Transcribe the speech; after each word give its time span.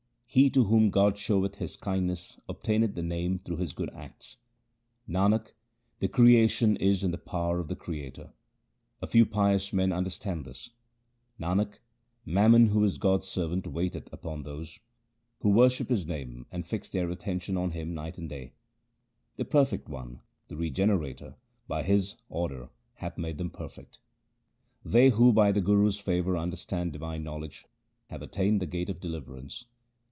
He 0.33 0.49
to 0.51 0.63
whom 0.63 0.91
God 0.91 1.17
showeth 1.17 1.55
His 1.55 1.75
kindness 1.75 2.39
obtaineth 2.47 2.95
the 2.95 3.03
Name 3.03 3.37
through 3.37 3.57
his 3.57 3.73
good 3.73 3.89
acts. 3.93 4.37
Nanak, 5.05 5.51
the 5.99 6.07
creation 6.07 6.77
is 6.77 7.03
in 7.03 7.11
the 7.11 7.17
power 7.17 7.59
of 7.59 7.67
the 7.67 7.75
Creator; 7.75 8.31
a 9.01 9.07
few 9.07 9.25
pious 9.25 9.73
men 9.73 9.91
understand 9.91 10.45
this. 10.45 10.69
Nanak, 11.37 11.79
Mammon 12.25 12.67
who 12.67 12.81
is 12.85 12.97
God's 12.97 13.27
servant 13.27 13.67
waiteth 13.67 14.07
upon 14.13 14.43
those 14.43 14.79
Who 15.39 15.49
worship 15.49 15.89
His 15.89 16.05
name 16.05 16.45
and 16.49 16.65
fix 16.65 16.87
their 16.87 17.09
attention 17.11 17.57
on 17.57 17.71
Him 17.71 17.93
night 17.93 18.17
and 18.17 18.29
day. 18.29 18.53
The 19.35 19.43
perfect 19.43 19.89
One, 19.89 20.21
the 20.47 20.55
Regenerator, 20.55 21.35
by 21.67 21.83
His 21.83 22.15
order 22.29 22.69
hath 22.93 23.17
made 23.17 23.37
them 23.37 23.49
perfect. 23.49 23.99
They 24.85 25.09
who 25.09 25.33
by 25.33 25.51
the 25.51 25.59
Guru's 25.59 25.99
favour 25.99 26.37
understand 26.37 26.93
divine 26.93 27.21
knowledge, 27.21 27.65
have 28.07 28.21
attained 28.21 28.61
the 28.61 28.65
gate 28.65 28.89
of 28.89 29.01
deliverance. 29.01 29.65